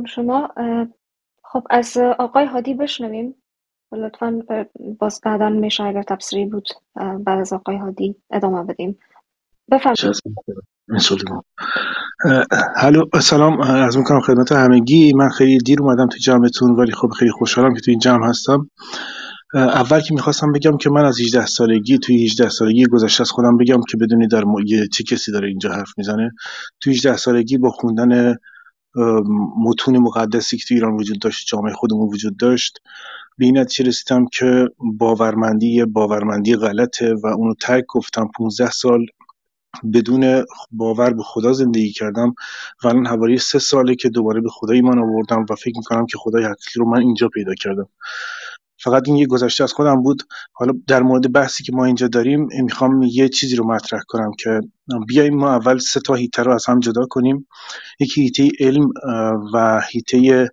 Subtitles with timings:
[0.00, 0.48] ممنون شما
[1.44, 3.34] خب از آقای هادی بشنویم.
[3.92, 4.42] لطفا
[4.98, 8.98] باز بعدا میشه اگر تبصری بود بعد از آقای هادی ادامه بدیم.
[9.70, 10.22] بفرمایید.
[12.76, 13.60] هلو سلام.
[13.60, 15.12] از می‌کنم خدمت همگی.
[15.12, 18.70] من خیلی دیر اومدم تو جمعتون ولی خب خیلی خوشحالم که تو این جمع هستم.
[19.54, 23.56] اول که می‌خواستم بگم که من از 18 سالگی توی 18 سالگی گذشته از خودم
[23.56, 26.32] بگم که بدونی در یه چه کسی داره اینجا حرف می‌زنه.
[26.80, 28.36] توی 18 سالگی با خوندن
[29.64, 32.78] متون مقدسی که تو ایران وجود داشت جامعه خودمون وجود داشت.
[33.38, 38.30] به این نتیجه رسیدم که باورمندی باورمندی غلطه و اونو ترک گفتم.
[38.36, 39.06] 15 سال
[39.94, 42.34] بدون باور به خدا زندگی کردم
[42.84, 46.18] و الان حوالی سه ساله که دوباره به خدای من آوردم و فکر می‌کنم که
[46.18, 47.88] خدای حقیقی رو من اینجا پیدا کردم.
[48.82, 50.22] فقط این یه گذشته از خودم بود.
[50.52, 54.60] حالا در مورد بحثی که ما اینجا داریم می‌خوام یه چیزی رو مطرح کنم که
[55.08, 57.46] بیایم ما اول سه تا هیته رو از هم جدا کنیم.
[58.00, 58.88] یکی هیته علم
[59.54, 60.48] و هیته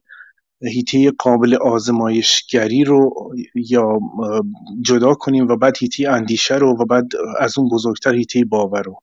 [0.62, 3.14] هیته قابل آزمایشگری رو
[3.56, 4.00] یا
[4.82, 7.08] جدا کنیم و بعد هیته اندیشه رو و بعد
[7.40, 9.02] از اون بزرگتر هیته باور رو.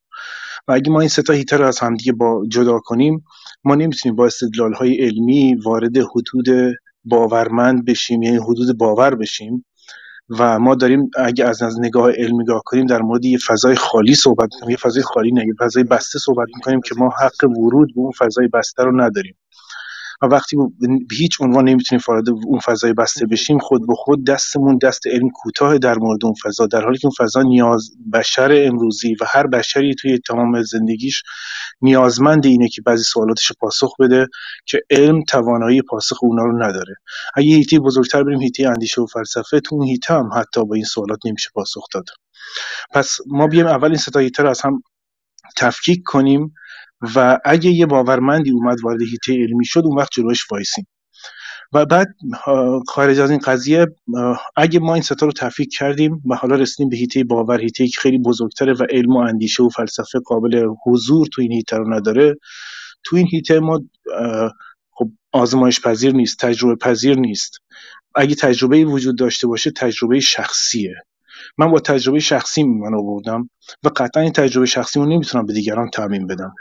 [0.69, 3.25] و اگه ما این سه تا هیته رو از همدیگه با جدا کنیم
[3.65, 6.75] ما نمی‌تونیم با استدلال های علمی وارد حدود
[7.05, 9.65] باورمند بشیم یعنی حدود باور بشیم
[10.29, 14.15] و ما داریم اگه از از نگاه علمی نگاه کنیم در مورد یه فضای خالی
[14.15, 17.95] صحبت می‌کنیم یه فضای خالی نه یه فضای بسته صحبت می‌کنیم که ما حق ورود
[17.95, 19.37] به اون فضای بسته رو نداریم.
[20.23, 24.79] و وقتی به هیچ عنوان نمی‌تونیم وارد اون فضای بسته بشیم خود به خود دستمون
[24.79, 29.15] دست علم کوتاه در مورد اون فضا در حالی که اون فضا نیاز بشر امروزی
[29.21, 31.23] و هر بشری توی تمام زندگیش
[31.81, 34.27] نیازمند اینه که بعضی سوالاتش پاسخ بده
[34.67, 36.95] که علم توانایی پاسخ اونا رو نداره.
[37.35, 40.85] اگه هیتی بزرگتر بریم هیتی اندیشه و فلسفه تو اون هیته هم حتی با این
[40.85, 42.05] سوالات نمیشه پاسخ داد.
[42.91, 44.83] پس ما بیایم اول این ستا رو از هم
[45.57, 46.55] تفکیک کنیم.
[47.17, 50.87] و اگه یه باورمندی اومد وارد هیته علمی شد اون وقت جلوش وایسیم.
[51.73, 52.09] و بعد
[52.87, 53.87] خارج از این قضیه
[54.57, 58.01] اگه ما این ستا رو تفکیک کردیم و حالا رسیدیم به هیته باور هیته که
[58.01, 62.35] خیلی بزرگتره و علم و اندیشه و فلسفه قابل حضور تو این هیته رو نداره
[63.05, 63.81] تو این هیته ما
[64.91, 67.59] خب آزمایش پذیر نیست تجربه پذیر نیست.
[68.15, 70.95] اگه تجربه وجود داشته باشه تجربه شخصیه.
[71.59, 73.51] من با تجربه شخصی من آوردم
[73.83, 76.55] و قطعا این تجربه شخصی رو نمی‌تونم به دیگران تعمین بدم.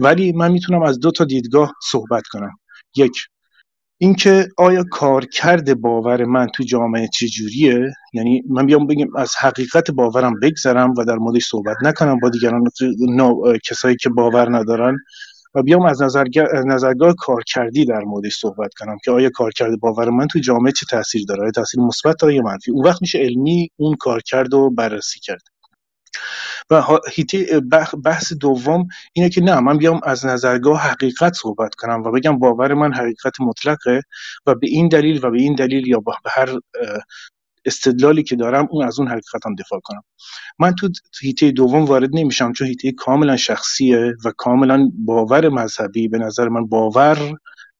[0.00, 2.58] ولی من می‌تونم از دو تا دیدگاه صحبت کنم.
[2.96, 3.16] یک
[3.98, 10.40] اینکه آیا کارکرد باور من تو جامعه چجوریه؟ یعنی من بیام بگم از حقیقت باورم
[10.40, 12.64] بگذرم و در موردش صحبت نکنم با دیگران
[13.68, 14.98] کسایی که باور ندارن
[15.54, 16.02] و بیام از
[16.66, 21.22] نظرگاه کارکردی در موردش صحبت کنم که آیا کارکرد باور من تو جامعه چه تاثیر
[21.28, 25.42] داره؟ آیا تاثیر مثبت یا منفی؟ اون وقت میشه علمی اون کارکرد رو بررسی کرد.
[26.70, 26.82] و
[27.12, 27.60] هیته
[28.04, 32.74] بحث دوم اینه که نه من بیام از نظرگاه حقیقت صحبت کنم و بگم باور
[32.74, 34.02] من حقیقت مطلقه
[34.46, 36.58] و به این دلیل و به این دلیل یا به هر
[37.66, 40.02] استدلالی که دارم اون از اون حقیقت هم دفاع کنم.
[40.58, 40.88] من تو
[41.20, 46.08] هیته دوم وارد نمیشم چون هیته کاملا شخصیه و کاملا باور مذهبی.
[46.08, 47.18] به نظر من باور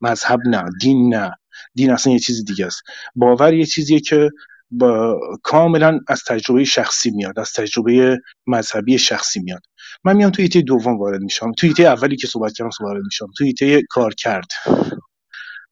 [0.00, 1.30] مذهب نه دین نه.
[1.74, 2.82] دین اصلا یه چیز دیگه است.
[3.14, 4.30] باور یه چیزیه که
[4.70, 9.62] با کاملا از تجربه شخصی میاد از تجربه مذهبی شخصی میاد.
[10.04, 13.26] من میام توی ایته دوم وارد میشم توی ایته اولی که صحبت کردم وارد میشم
[13.38, 14.46] توی ایته کار کرد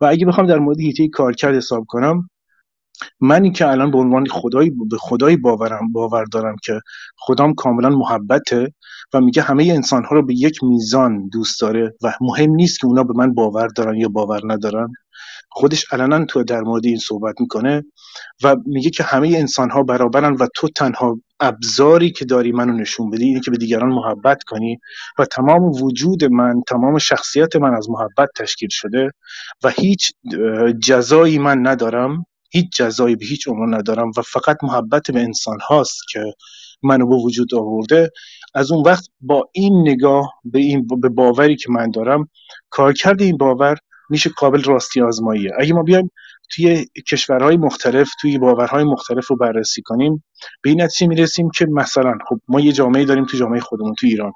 [0.01, 2.31] و اگه بخوام در مورد ایته کار کرد حساب کنم
[3.21, 6.81] منی که الان به عنوان خدای به خدای باورم باور دارم که
[7.17, 8.73] خدام کاملا محبته
[9.15, 12.87] و میگه همه انسان ها رو به یک میزان دوست داره و مهم نیست که
[12.87, 14.93] اونا به من باور دارن یا باور ندارن.
[15.57, 17.85] خودش علنا تو در مورد این صحبت می‌کنه
[18.43, 23.11] و میگه که همه انسان ها برابرن و تو تنها ابزاری که داری منو نشون
[23.11, 24.79] بدی اینه که به دیگران محبت کنی
[25.19, 29.11] و تمام وجود من تمام شخصیت من از محبت تشکیل شده
[29.65, 30.13] و هیچ
[30.83, 36.01] جزایی من ندارم هیچ جزایی به هیچ عنوان ندارم و فقط محبت به انسان هاست
[36.13, 36.35] که
[36.83, 38.11] منو به وجود آورده.
[38.55, 42.29] از اون وقت با این نگاه به این به باوری که من دارم
[42.71, 43.79] کارکرد این باور
[44.11, 45.51] میشه قابل راستی آزماییه.
[45.59, 46.11] اگه ما بیایم
[46.51, 50.25] توی کشورهای مختلف توی باورهای مختلف رو بررسی کنیم
[50.63, 54.07] به این نتیجه می‌رسیم که مثلا خب ما یه جامعه داریم تو جامعه خودمون تو
[54.07, 54.33] ایران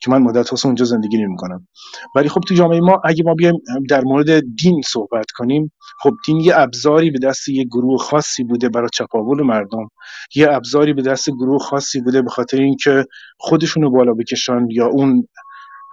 [0.00, 1.68] که من مدت هاست اونجا زندگی نمی کنم
[2.16, 3.54] ولی خب تو جامعه ما اگه ما بیایم
[3.88, 5.72] در مورد دین صحبت کنیم
[6.02, 9.88] خب دین یه ابزاری به دست یه گروه خاصی بوده برای چپاول مردم.
[10.34, 13.04] یه ابزاری به دست گروه خاصی بوده به خاطر اینکه
[13.38, 15.28] خودشونو بالا بکشن یا اون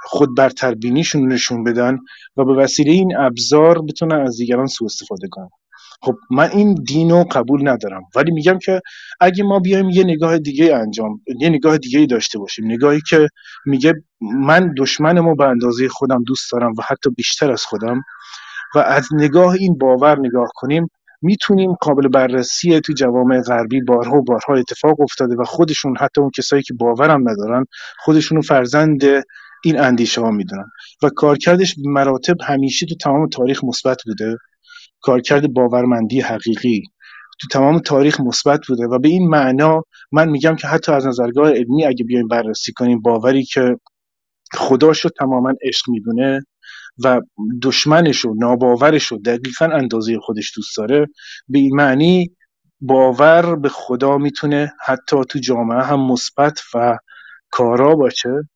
[0.03, 1.97] خود برتربینیشون نشون بدن
[2.37, 5.49] و به وسیله این ابزار بتونن از دیگران سوء استفاده کنن.
[6.01, 8.81] خب من این دین رو قبول ندارم ولی میگم که
[9.19, 12.65] اگه ما بیایم یه نگاه دیگه انجام یه نگاه دیگه داشته باشیم.
[12.65, 13.27] نگاهی که
[13.65, 18.01] میگه من دشمنمو به اندازه خودم دوست دارم و حتی بیشتر از خودم
[18.75, 20.87] و از نگاه این باور نگاه کنیم
[21.21, 26.31] می‌تونیم قابل بررسی توی جوامع غربی بارها و بارها اتفاق افتاده و خودشون حتی اون
[26.37, 27.65] کسایی که باورم ندارن
[27.99, 29.03] خودشونو فرزند
[29.63, 30.65] این اندیشه ها می‌دونن.
[31.03, 34.37] و کارکردش مراتب همیشه تو تمام تاریخ مثبت بوده.
[35.01, 36.83] کارکرد باورمندی حقیقی
[37.41, 41.51] تو تمام تاریخ مثبت بوده و به این معنا من میگم که حتی از نظرگاه
[41.51, 43.77] علمی اگه بیایم بررسی کنیم باوری که
[44.53, 46.41] خداش رو تماما عشق می‌دونه
[47.03, 47.21] و
[47.61, 51.07] دشمنش رو ناباورش رو دقیقا اندازه خودش دوست داره
[51.47, 52.31] به این معنی
[52.81, 56.97] باور به خدا می‌تونه حتی تو جامعه هم مثبت و
[57.51, 58.49] کارا باشه.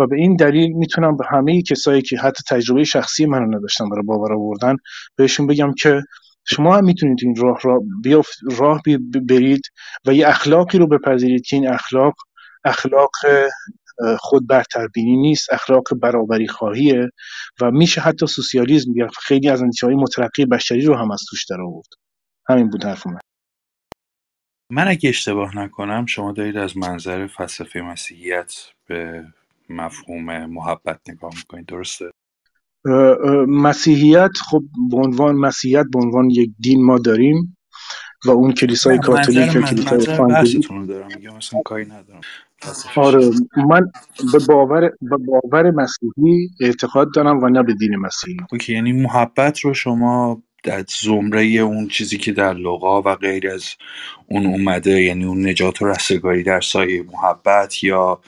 [0.00, 4.02] و به این دلیل می‌تونم به همه کسایی که حتی تجربه شخصی منو نداشتن برای
[4.02, 4.76] باور آوردن
[5.16, 6.02] بهشون بگم که
[6.44, 8.82] شما هم می‌تونید این راه را بیافت راه
[9.28, 9.62] برید
[10.06, 12.14] و یه اخلاقی رو بپذیرید که این اخلاق
[12.64, 13.10] اخلاق
[14.18, 17.08] خود برتربینی نیست اخلاق برابری خواهیه
[17.60, 21.60] و میشه حتی سوسیالیسم یا خیلی از اندیشه مترقی بشری رو هم از توش در
[21.60, 21.88] آورد.
[22.48, 23.20] همین بود حرف من.
[24.72, 28.54] من اگه اشتباه نکنم شما دارید از منظر فلسفه مسیحیت
[28.86, 29.24] به
[29.70, 32.10] مفهوم محبت نگاه می‌کنید درسته؟
[33.48, 37.56] مسیحیت خب به عنوان مسیحیت به عنوان یک دین ما داریم
[38.26, 40.04] و اون کلیسای کاتولیک و کلیسای
[40.86, 42.20] دارم میگم مثلا کاری ندارم.
[42.96, 43.30] آره
[43.68, 43.80] من
[44.32, 48.36] به باور به باور مسیحی اعتقاد دارم و نه به دین مسیحی.
[48.52, 53.64] اوکی یعنی محبت رو شما در زمره اون چیزی که در لغا و غیر از
[54.26, 58.20] اون اومده یعنی اون نجات و رستگاری در سایه محبت یا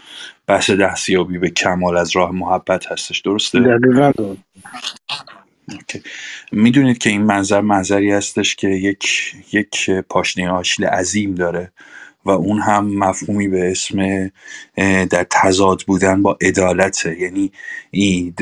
[0.53, 3.21] بحث دستیابی به کمال از راه محبت هستش.
[3.21, 4.13] درسته؟ دقیقا.
[6.53, 11.73] می‌دونید که این منظر منظری هستش که یک یک پاشنه آشیل عظیم داره
[12.25, 14.31] و اون هم مفهومی به اسم
[15.11, 17.21] در تضاد بودن با عدالته.
[17.21, 17.53] یعنی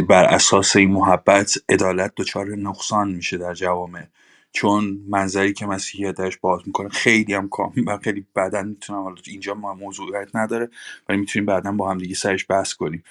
[0.09, 4.03] بر اساس این محبت عدالت دچار نقصان میشه در جوامع.
[4.52, 9.17] چون منظری که مسیحیت درش باز می‌کنه خیلی هم کام و خیلی بعدا می‌تونم حالا
[9.26, 10.70] اینجا ما موضوعیت نداره
[11.08, 13.05] ولی می‌تونیم بعدا با هم دیگه سرش بحث کنیم.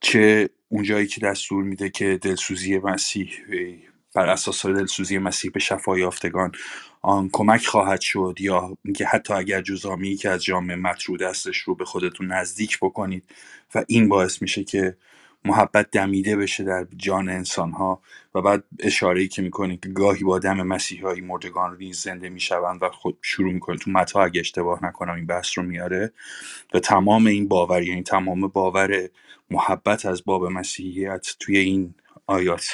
[0.00, 3.32] که اونجایی که دستور میده که دلسوزی مسیح
[4.14, 6.52] بر اساس دلسوزی مسیح به شفا یافتگان
[7.02, 11.74] آن کمک خواهد شد یا اینکه حتی اگر جزامی که از جامعه مطرود استش رو
[11.74, 13.24] به خودتون نزدیک بکنید
[13.74, 14.96] و این باعث میشه که
[15.44, 18.02] محبت دمیده بشه در جان انسان ها
[18.34, 22.90] و بعد اشاره که می‌کنه که گاهی با دم مسیحایی مردگان نیز زنده می‌شوند و
[22.90, 26.12] خود شروع می‌کنه تو متا اگه اشتباه نکنم این بحث رو میاره
[26.74, 29.08] و تمام این باور یعنی تمام باور
[29.50, 31.94] محبت از باب مسیحیت توی این
[32.26, 32.66] آیات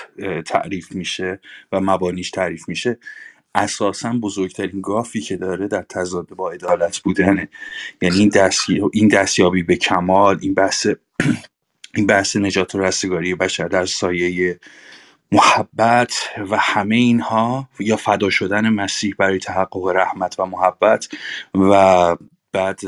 [0.46, 1.40] تعریف میشه
[1.72, 2.99] و مبانیش تعریف میشه.
[3.55, 7.49] اساسا بزرگترین گافی که داره در تضاد با عدالت بودنه.
[8.02, 8.32] یعنی این,
[8.93, 10.87] این دستیابی به کمال این بحث
[11.96, 14.61] این بحث نجات و رستگاری بشر در سایه
[15.32, 16.14] محبت
[16.50, 21.08] و همه اینها یا فدا شدن مسیح برای تحقق رحمت و محبت
[21.55, 22.17] و
[22.52, 22.81] بعد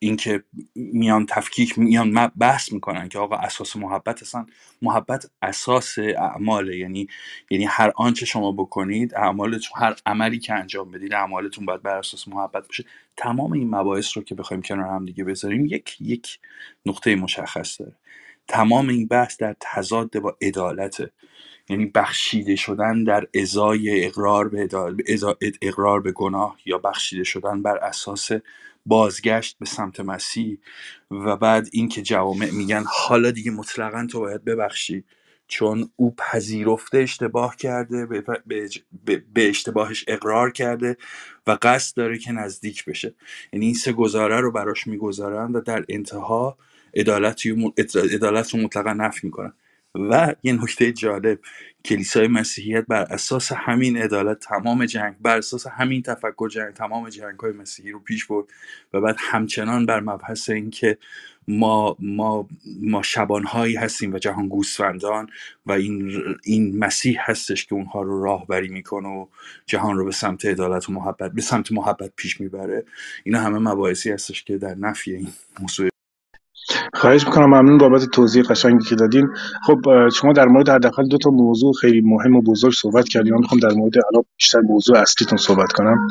[0.00, 0.44] اینکه
[0.76, 4.46] میان تفکیک میان بحث می‌کنن که آقا اساس محبت اصلا
[4.82, 6.78] محبت اساس اعماله.
[6.78, 7.08] یعنی
[7.50, 12.28] یعنی هر آنچه شما بکنید اعمالتون هر عملی که انجام بدید اعمالتون باید بر اساس
[12.28, 12.84] محبت باشه.
[13.16, 16.40] تمام این مباحث رو که بخوایم کنار هم دیگه بذاریم یک یک
[16.86, 17.92] نقطه مشخص داره.
[18.48, 21.10] تمام این بحث در تضاد با عدالته.
[21.70, 24.68] یعنی بخشیده شدن در ازای اقرار به
[25.62, 28.30] اقرار به گناه یا بخشیده شدن بر اساس
[28.90, 30.58] بازگشت به سمت مسیح
[31.10, 35.04] و بعد اینکه جوامع میگن حالا دیگه مطلقا تو باید ببخشی.
[35.48, 38.24] چون او پذیرفته اشتباه کرده به,
[39.34, 40.96] به اشتباهش اقرار کرده
[41.46, 43.14] و قصد داره که نزدیک بشه.
[43.52, 46.58] یعنی این سه گزاره رو براش می‌گذارن و در انتها
[46.94, 47.46] عدالت
[48.54, 49.52] رو مطلقا نفی می‌کنن.
[49.94, 51.38] و یه نکته جالب
[51.84, 57.40] کلیسای مسیحیت بر اساس همین عدالت تمام جنگ بر اساس همین تفکر جنگ تمام جنگ
[57.40, 58.46] های مسیحی رو پیش برد
[58.92, 60.98] و بعد همچنان بر مبحث اینکه
[61.48, 62.48] ما ما
[62.80, 65.28] ما شبانهایی هستیم و جهان گوسفندان
[65.66, 66.12] و این
[66.44, 69.26] این مسیح هستش که اونها رو راهبری می‌کنه و
[69.66, 72.84] جهان رو به سمت عدالت و محبت به سمت محبت پیش می‌بره.
[73.24, 75.28] اینا همه مباحثی هستش که در نفی این
[75.60, 75.88] موضوع
[76.94, 79.28] خواهش می‌کنم ممنون بابت توضیح قشنگی که دادین.
[79.62, 83.40] خب شما در مورد حداقل دو تا موضوع خیلی مهم و بزرگ صحبت کردیم من
[83.40, 86.08] می‌خوام در مورد الان بیشتر موضوع اصلیتون صحبت کنم.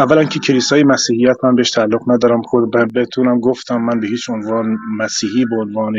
[0.00, 2.42] اولا که کلیسای مسیحیت من بهش تعلق ندارم.
[2.42, 5.94] خود بهتونم گفتم من به هیچ عنوان مسیحی به عنوان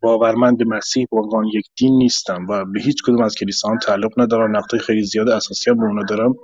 [0.00, 4.56] باورمند مسیح به عنوان یک دین نیستم و به هیچ کدوم از کلیساهام تعلق ندارم.
[4.56, 6.34] نقطه خیلی زیاد اساسی هم به اونا دارم.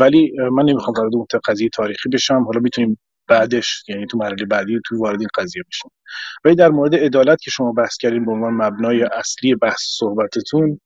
[0.00, 2.44] ولی من نمی‌خوام وارد اون قضیه تاریخی بشم.
[2.44, 2.98] حالا می‌تونیم
[3.30, 5.90] بعدش یعنی تو مرحله بعدی تو وارد این قضیه بشیم
[6.44, 10.80] ولی در مورد عدالت که شما بحث کردین به عنوان مبنای اصلی بحث صحبتتون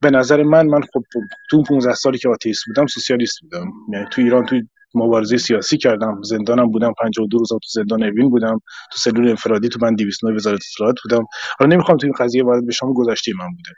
[0.00, 1.04] به نظر من من خب
[1.50, 3.72] تو 15 سالی که آتیست بودم سوسیالیست بودم.
[3.92, 4.60] یعنی تو ایران تو
[4.94, 6.22] مبارزه سیاسی کردم.
[6.22, 8.60] زندانم بودم 52 روز تو زندان اوین بودم.
[8.92, 11.26] تو سلول انفرادی تو من 209 وزارت اطلاعات بودم.
[11.58, 13.70] حالا نمی‌خوام تو این قضیه وارد بشم گذشته من بوده.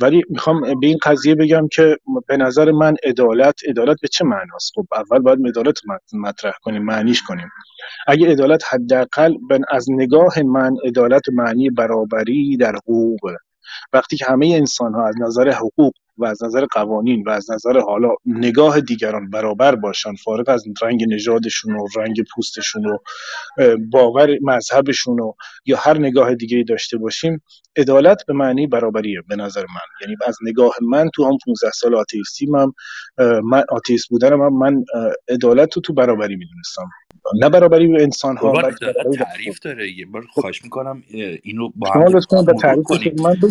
[0.00, 1.96] ولی می‌خوام به این قضیه بگم که
[2.28, 5.78] به نظر من عدالت عدالت به چه معناست؟ خب اول باید عدالت
[6.12, 7.48] مطرح کنیم معنیش کنیم.
[8.06, 9.34] اگه عدالت حداقل
[9.70, 13.20] از نگاه من عدالت معنی برابری در حقوق
[13.92, 17.80] وقتی که همه انسان ها از نظر حقوق و از نظر قوانین و از نظر
[17.80, 22.98] حالا نگاه دیگران برابر باشن فارغ از رنگ نژادشون و رنگ پوستشون و
[23.90, 25.32] باور مذهبشون و
[25.66, 27.42] یا هر نگاه دیگه داشته باشیم
[27.76, 29.80] عدالت به معنی برابریه به نظر من.
[30.00, 32.72] یعنی از نگاه من تو هم 15 سال آتیستی من
[33.44, 34.84] من آتیست بودنم من, من
[35.28, 36.90] عدالت رو تو برابری می‌دونستم.
[37.40, 38.70] نه برابری به انسان ها
[39.18, 41.02] تعریف داره یه بار خواهش می‌کنم
[41.42, 42.02] اینو با هم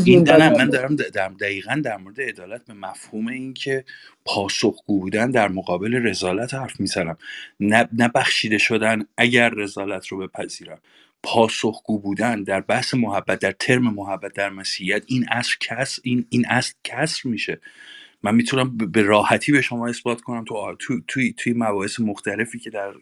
[0.06, 0.96] این من دارم
[1.39, 3.86] دقیقا در مورد عدالت به مفهوم این که
[4.25, 7.17] پاسخگو بودن در مقابل رزالت حرف می‌زنم.
[7.60, 10.79] نه, نه بخشیده شدن اگر رزالت رو بپذیرم.
[11.24, 16.46] پاسخگو بودن در بحث محبت در ترم محبت در مسیحیت این اصل کس این این
[16.50, 17.60] اصل کسر میشه.
[18.24, 22.70] من می‌تونم به راحتی به شما اثبات کنم تو توی توی توی مباحث مختلفی که
[22.70, 22.94] در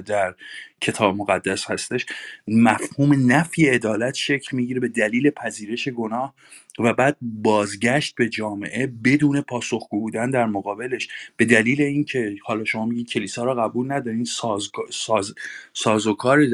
[0.00, 0.34] در
[0.80, 2.06] کتاب مقدس هستش
[2.48, 6.34] مفهوم نفی عدالت شکل می‌گیره به دلیل پذیرش گناه
[6.78, 11.08] و بعد بازگشت به جامعه بدون پاسخگو بودن در مقابلش.
[11.36, 15.34] به دلیل اینکه حالا شما میگید کلیسا را قبول ندارین ساز ساز
[15.72, 16.46] سازوکار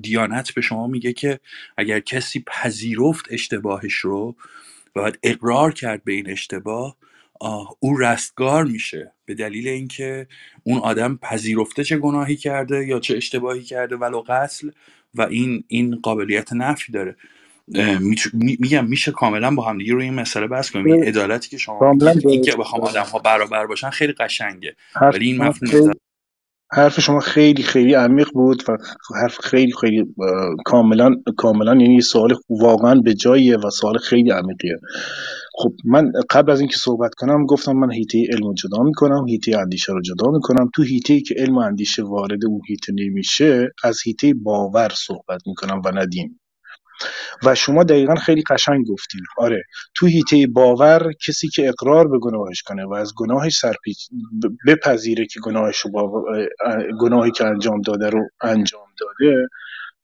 [0.00, 1.40] دیانت به شما میگه که
[1.76, 4.36] اگر کسی پذیرفت اشتباهش رو
[4.96, 6.96] و بعد اقرار کرد به این اشتباه
[7.80, 9.12] او رستگار میشه.
[9.24, 10.26] به دلیل اینکه
[10.62, 14.70] اون آدم پذیرفته چه گناهی کرده یا چه اشتباهی کرده ولو قتل
[15.14, 17.16] و این این قابلیت نفی داره.
[18.32, 20.86] میگم میشه کاملا با هم دیگه روی این مسئله بحث کنیم.
[20.86, 24.76] این عدالتی که شما این که بخوام آدم ها برابر باشن خیلی قشنگه.
[25.00, 25.92] ولی این مفهوم
[26.72, 28.76] حرف شما خیلی خیلی عمیق بود و
[29.22, 30.04] حرف خیلی خیلی
[30.64, 34.76] کاملا کاملا یعنی سوال واقعا به جاییه و سوال خیلی عمیقیه.
[35.54, 39.58] خب من قبل از اینکه صحبت کنم گفتم من هیته علم رو جدا می‌کنم هیته
[39.58, 40.70] اندیشه رو جدا می‌کنم.
[40.74, 45.82] تو هیته که علم و اندیشه وارد اون هیته نمیشه از هیته باور صحبت می‌کنم
[45.84, 46.39] و ندیم
[47.44, 49.20] و شما دقیقا خیلی قشنگ گفتین.
[49.38, 49.62] آره.
[49.94, 54.08] تو هیته باور کسی که اقرار به گناهش کنه و از گناهش سرپیچ
[54.66, 56.24] بپذیره که گناهش رو
[57.00, 59.46] گناهی که انجام داده رو انجام داده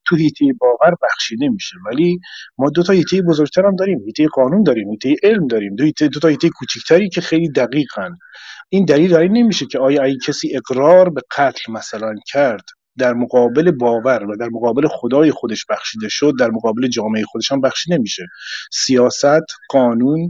[0.07, 1.77] تو هیته باور بخشیده میشه.
[1.87, 2.21] ولی
[2.59, 4.03] ما دو تا هیته بزرگتر هم داریم.
[4.07, 5.77] هیته قانون داریم هیته علم داریم.
[5.77, 8.17] دو, هیته دو تا هیته کوچکتری که خیلی دقیقن
[8.69, 12.65] این دلیل داری نمیشه که آیا اگه کسی اقرار به قتل مثلا کرد
[12.99, 17.61] در مقابل باور و در مقابل خدای خودش بخشیده شد در مقابل جامعه خودش هم
[17.61, 18.27] بخشیده نمیشه.
[18.73, 20.29] سیاست قانون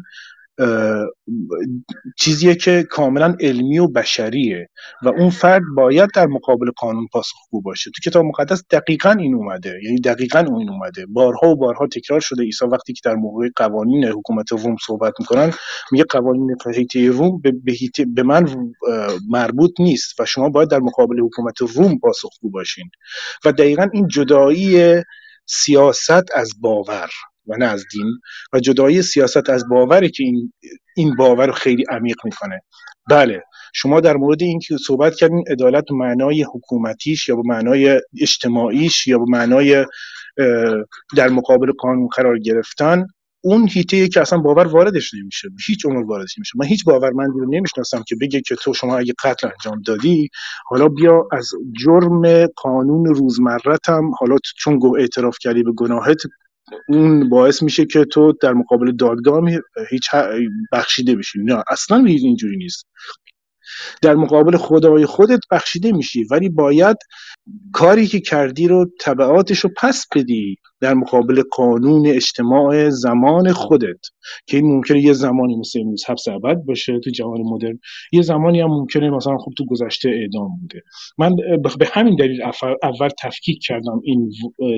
[2.18, 4.68] چیزیه که کاملا علمی و بشریه
[5.02, 7.90] و اون فرد باید در مقابل قانون پاسخگو باشه.
[7.90, 11.06] تو کتاب مقدس دقیقا این اومده یعنی دقیقا این اومده.
[11.06, 12.42] بارها و بارها تکرار شده.
[12.42, 15.52] عیسی وقتی که در موقع قوانین حکومت روم صحبت می‌کنن
[15.92, 17.52] میگه قوانین هیته روم به,
[18.14, 18.72] به من
[19.28, 22.90] مربوط نیست و شما باید در مقابل حکومت روم پاسخگو باشین.
[23.44, 25.02] و دقیقا این جدایی
[25.46, 27.10] سیاست از باور.
[27.46, 28.20] و نه از دین
[28.52, 30.52] و جدایی سیاست از باوری که این
[30.96, 32.62] این باور رو خیلی عمیق می‌کنه.
[33.10, 33.42] بله
[33.74, 39.24] شما در مورد اینکه صحبت کردین عدالت معنای حکومتیش یا به معنای اجتماعیش یا به
[39.28, 39.86] معنای
[41.16, 43.06] در مقابل قانون قرار گرفتن
[43.40, 45.48] اون هیته که اصلا باور واردش نمیشه.
[45.66, 46.52] هیچ عمر واردش نمیشه.
[46.56, 50.28] من هیچ باورمندی رو نمی‌شناسم که بگه که تو شما اگه قتل انجام دادی
[50.66, 51.50] حالا بیا از
[51.84, 56.18] جرم قانون روزمرتم حالا چون اعتراف کردی به گناهت
[56.88, 59.50] اون باعث میشه که تو در مقابل دادگاه
[59.90, 60.10] هیچ
[60.72, 61.38] بخشیده بشی.
[61.42, 62.86] نه اصلا اینجوری نیست.
[64.02, 66.96] در مقابل خدای خودت بخشیده میشی ولی باید
[67.72, 74.00] کاری که کردی رو طبعاتش رو پس بدی در مقابل قانون اجتماع زمان خودت.
[74.46, 77.78] که این ممکنه یه زمانی مثل امروز حبس ابد باشه تو جهان مدرن.
[78.12, 80.82] یه زمانی هم ممکنه مثلا خب تو گذشته اعدام بوده.
[81.18, 81.36] من
[81.78, 82.42] به همین دلیل
[82.82, 84.32] اول تفکیک کردم این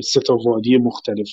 [0.05, 1.29] سه تا وادی مختلف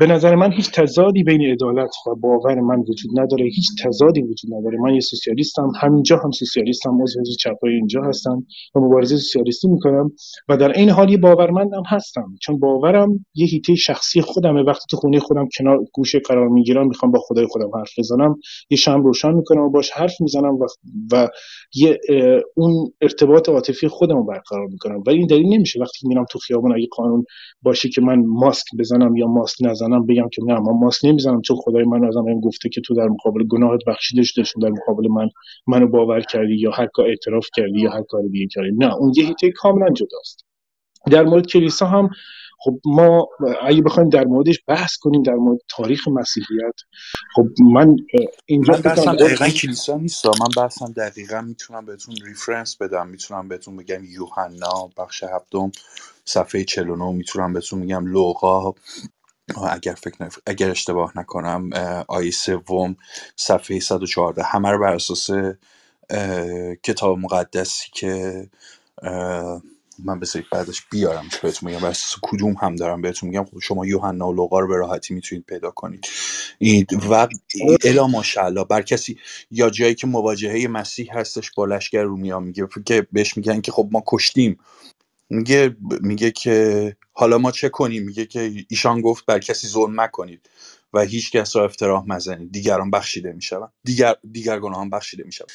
[0.00, 3.44] به نظر من هیچ تضادی بین عدالت و باور من وجود نداره.
[3.44, 4.78] هیچ تضادی وجود نداره.
[4.78, 7.02] من یه سوسیالیستم همینجا هم سوسیالیستم.
[7.02, 10.10] عضو حزب چپای اینجا هستم و مبارزه سوسیالیستی می‌کنم
[10.48, 12.34] و در این حال یه باورمندم هستم.
[12.42, 14.62] چون باورم یه هیته شخصی خودمه.
[14.62, 18.36] وقتی تو خونه خودم کنار گوشه قرار می‌گیرم می‌خوام با خدای خودم حرف بزنم
[18.70, 20.66] یه شم روشن می‌کنم و باش حرف می‌زنم و,
[21.12, 21.28] و
[21.74, 21.98] یه
[22.56, 25.02] اون ارتباط عاطفی خودم رو برقرار می‌کنم.
[25.06, 25.80] ولی این دلیل نمیشه.
[25.80, 27.24] وقتی میرم تو خیابون اگه قانون
[27.62, 31.42] باشه که من ماسک بزنم یا ماسک نزنم بگم که نه من ماسک نمی‌زنم.
[31.42, 35.08] چون خدای من ازم این گفته که تو در مقابل گناهت بخشیده شده در مقابل
[35.08, 35.28] من
[35.66, 38.70] منو باور کردی یا هر کار اعتراف کردی یا هر کار دیگه کردی.
[38.78, 40.44] نه اون یه هیته کاملا جداست.
[41.10, 42.10] در مورد کلیسا هم
[42.60, 43.28] خب ما
[43.62, 46.74] اگه بخوایم در موردش بحث کنیم در مورد تاریخ مسیحیت
[47.34, 47.96] خب من
[48.46, 50.26] اینجا من بحثم دقیقا کلیسا نیست.
[50.26, 53.06] من بحثم دقیقا می‌تونم بهتون ریفرنس بدم.
[53.06, 55.72] می‌تونم بهتون بگم یوحنا بخش هفتم
[56.24, 58.72] صفحه 49 می‌تونم بهتون میگم لوقا.
[59.70, 60.38] اگر فکر نف...
[60.46, 61.70] اگر اشتباه نکنم
[62.08, 62.96] آیه سوم
[63.36, 65.30] صفحه 114 همه رو بر اساس
[66.82, 68.46] کتاب مقدسی که
[70.04, 73.44] من بذارید بعدش بیارم بهتون میگم بر کدوم هم دارم بهتون میگم.
[73.44, 76.06] خب شما یوحنا و لوقا رو به راحتی می‌تونید پیدا کنید.
[77.10, 77.28] و
[77.84, 79.18] الا ماشاءالله بر کسی
[79.50, 83.88] یا جایی که مواجهه مسیح هستش با لشکر رومیا میگه که بهش میگن که خب
[83.92, 84.58] ما کشتیم.
[85.30, 90.50] میگه میگه که حالا ما چه کنیم؟ میگه که ایشان گفت بر کسی ظلم مکنید
[90.92, 93.72] و هیچ کس را افتراه مزنید دیگران بخشیده می‌شوند.
[93.84, 95.50] دیگر دیگر گناهان بخشیده می‌شوند.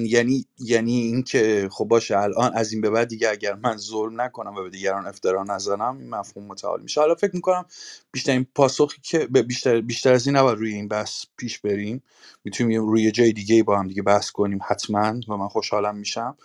[0.00, 4.54] یعنی یعنی اینکه خب باشه الان از این به بعد دیگه اگر من ظلم نکنم
[4.56, 7.00] و به دیگران افترا نزنم این مفهوم متعال میشه.
[7.00, 7.64] حالا فکر می‌کنم
[8.12, 12.02] بیشتر پاسخی که بیشتر بیشتر از این نباید روی این بحث پیش بریم.
[12.44, 16.36] می‌تونیم روی جای دیگه با هم دیگه بحث کنیم حتما و من خوشحالم میشم.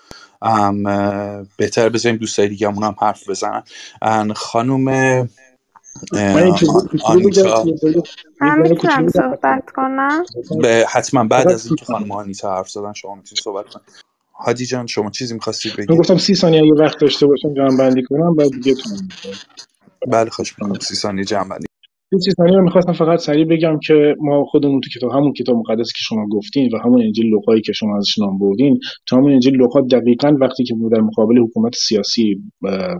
[1.57, 3.63] بهتر بذاریم دوستای دیگه هم حرف بزنن.
[4.35, 5.29] خانم
[8.41, 10.25] من می‌تونم صحبت کنم؟
[10.61, 13.85] به حتما بعد از اینکه خانم آنیتا حرف زدن شما می‌تونید صحبت کنید
[14.33, 17.77] هادی جان شما چیزی می‌خواستید بگید من گفتم سی ثانیه اگه وقت داشته باشم جمع
[17.77, 18.75] بندی کنم بعد دیگه
[20.07, 21.65] بله خوش سی ثانیه جمع بندی
[22.11, 25.87] این چیز رو می‌خواستم فقط سریع بگم که ما خودمون تو کتاب همون کتاب مقدس
[25.87, 29.55] که شما گفتین و همون انجیل لوقایی که شما ازش نام بردین تو همون انجیل
[29.55, 32.35] لوقا دقیقا وقتی که در مقابل حکومت سیاسی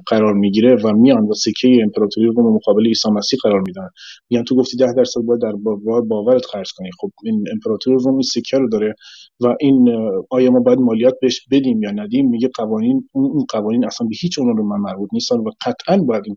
[0.07, 3.89] قرار می‌گیره و میان و سکه امپراتوری رو مقابل عیسی مسیح قرار میدن.
[4.29, 5.53] میگن تو گفتی 10 درصد باید در
[6.07, 6.89] باورت خرج کنی.
[6.99, 8.95] خب این امپراتوری روم این سکه رو داره
[9.41, 9.89] و این
[10.29, 14.39] آیا ما باید مالیات بهش بدیم یا ندیم؟ میگه قوانین اون قوانین اصلا به هیچ
[14.39, 16.35] عنوان رو من مربوط نیستن و قطعا باید این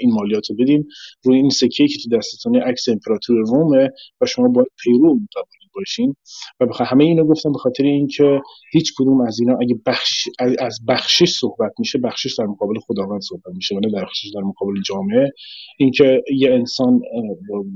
[0.00, 0.86] این مالیات رو بدیم
[1.24, 6.16] روی این سکه که تو دستتون عکس امپراتور رومه و شما باید پیرو قوانین باشین
[6.60, 8.40] و بخاطر همه اینو گفتم به خاطر اینکه
[8.72, 10.28] هیچ کدوم از اینا اگه بخش
[10.58, 14.74] از بخشش صحبت میشه بخشش در مقابل خداوند صحبت میشه و نه بخشش در مقابل
[14.86, 15.32] جامعه.
[15.78, 17.00] اینکه یه انسان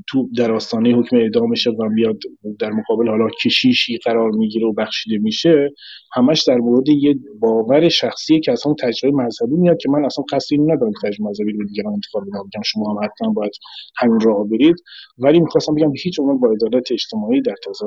[0.08, 2.18] تو در آستانه حکم اعدام میشه و میاد
[2.58, 5.70] در مقابل حالا کشیشی قرار می‌گیره و بخشیده میشه
[6.12, 10.58] همش در مورد یه باور شخصی که اصلا تجربه مذهبی میاد که من اصلا قصدی
[10.58, 13.52] ندارم تجربه مذهبی رو دیگران انتخاب بدم شما هم حتما باید
[13.96, 14.76] همین راه برید.
[15.18, 17.83] ولی می‌خواستم بگم هیچ عنوان با عدالت اجتماعی در تضاد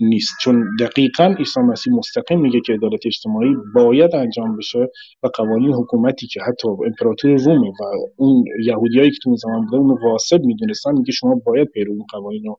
[0.00, 0.34] نیست.
[0.40, 4.88] چون دقیقا عیسی مسیح مستقیم میگه که عدالت اجتماعی باید انجام بشه
[5.22, 7.72] و قوانین حکومتی که حتی امپراتور روم و
[8.16, 12.48] اون یهودیایی که تو زمان بودن اون واسط می‌دونستن میگه شما باید پیرو اون قوانین
[12.48, 12.54] و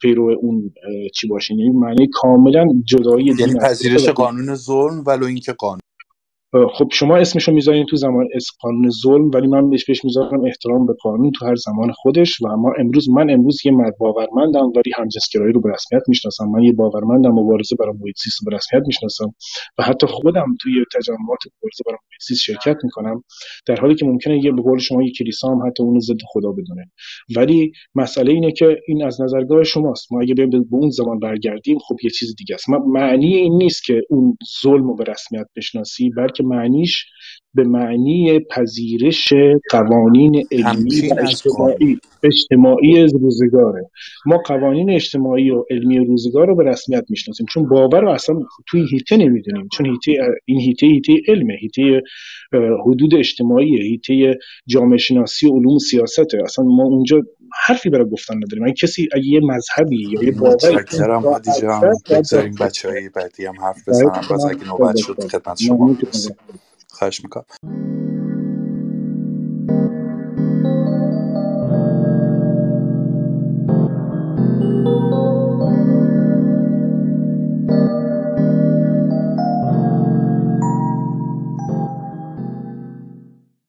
[0.00, 0.74] پیرو اون
[1.14, 5.80] چی باشین یعنی معنی کاملا جدایی یعنی پذیرش قانون ظلم ولو اینکه قانون
[6.52, 10.86] خب شما اسمشو می‌ذارین تو زمان اس قانون ظلم ولی من بهش بهش می‌ذارم احترام
[10.86, 14.92] به قانون تو هر زمان خودش و اما امروز من امروز یه مرد باورمندم ولی
[14.96, 16.48] همجنسگرایی رو به رسمیت می‌شناسم.
[16.48, 19.34] من یه باورمندم مبارزه برای محیط زیست رو به رسمیت می‌شناسم
[19.78, 23.24] و حتی خودم توی تجمعات مبارزه برای محیط زیست شرکت می‌کنم
[23.66, 26.52] در حالی که ممکنه یه به قول شما یه کلیسا هم حتی اون ضد خدا
[26.52, 26.90] بدونه.
[27.36, 30.12] ولی مسئله اینه که این از نظرگاه شماست.
[30.12, 32.68] ما اگه به اون زمان برگردیم خب یه چیز دیگه است.
[32.86, 37.06] معنی این نیست که اون ظلم رو به رسمیت بشناسی بلکه معنیش
[37.54, 39.32] به معنی پذیرش
[39.70, 43.90] قوانین علمی و اجتماعی اجتماعی روزگاره.
[44.26, 47.46] ما قوانین اجتماعی و علمی روزگار رو به رسمیت می‌شناسیم.
[47.50, 49.68] چون باور رو اصلا توی هیته نمی‌دونیم.
[49.72, 51.54] چون هیته این هیته هیته علمه.
[51.60, 52.02] هیته
[52.86, 56.42] حدود اجتماعی هیته جامعه شناسی و علوم سیاسته.
[56.44, 57.22] اصلا ما اونجا
[57.54, 61.92] حرفی برای گفتن نداریم این کسی اگه یه مذهبی یا یه باوری متشکرم هادی جان.
[62.10, 64.20] بگذاریم بچه های بعدی هم حرف بزنن.
[64.30, 65.96] باز اگه نوبت شد خدمت شما
[66.90, 67.44] خواهش می‌کنم.